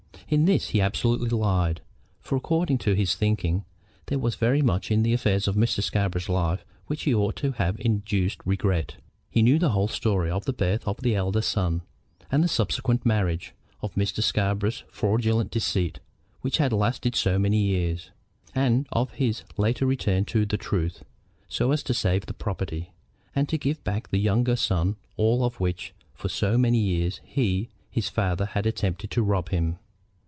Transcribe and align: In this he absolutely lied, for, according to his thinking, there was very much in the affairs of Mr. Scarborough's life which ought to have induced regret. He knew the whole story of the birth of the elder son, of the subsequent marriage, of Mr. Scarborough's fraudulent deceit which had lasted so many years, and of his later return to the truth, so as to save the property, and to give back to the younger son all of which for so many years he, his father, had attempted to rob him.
In 0.27 0.45
this 0.45 0.69
he 0.69 0.79
absolutely 0.79 1.27
lied, 1.27 1.81
for, 2.21 2.37
according 2.37 2.77
to 2.77 2.93
his 2.93 3.15
thinking, 3.15 3.65
there 4.05 4.17
was 4.17 4.35
very 4.35 4.61
much 4.61 4.89
in 4.89 5.03
the 5.03 5.11
affairs 5.11 5.45
of 5.45 5.57
Mr. 5.57 5.83
Scarborough's 5.83 6.29
life 6.29 6.63
which 6.87 7.05
ought 7.09 7.35
to 7.35 7.51
have 7.51 7.77
induced 7.81 8.39
regret. 8.45 8.95
He 9.29 9.41
knew 9.41 9.59
the 9.59 9.71
whole 9.71 9.89
story 9.89 10.31
of 10.31 10.45
the 10.45 10.53
birth 10.53 10.87
of 10.87 11.01
the 11.01 11.15
elder 11.17 11.41
son, 11.41 11.81
of 12.31 12.41
the 12.41 12.47
subsequent 12.47 13.05
marriage, 13.05 13.53
of 13.81 13.95
Mr. 13.95 14.23
Scarborough's 14.23 14.85
fraudulent 14.87 15.51
deceit 15.51 15.99
which 16.39 16.59
had 16.59 16.71
lasted 16.71 17.13
so 17.13 17.37
many 17.37 17.57
years, 17.59 18.11
and 18.55 18.87
of 18.93 19.11
his 19.15 19.43
later 19.57 19.85
return 19.85 20.23
to 20.23 20.45
the 20.45 20.55
truth, 20.55 21.03
so 21.49 21.71
as 21.73 21.83
to 21.83 21.93
save 21.93 22.27
the 22.27 22.33
property, 22.33 22.91
and 23.35 23.49
to 23.49 23.57
give 23.57 23.83
back 23.83 24.05
to 24.05 24.11
the 24.11 24.17
younger 24.17 24.55
son 24.55 24.95
all 25.17 25.43
of 25.43 25.59
which 25.59 25.93
for 26.13 26.29
so 26.29 26.57
many 26.57 26.79
years 26.79 27.19
he, 27.25 27.67
his 27.89 28.07
father, 28.07 28.45
had 28.45 28.65
attempted 28.65 29.11
to 29.11 29.21
rob 29.21 29.49
him. 29.49 29.77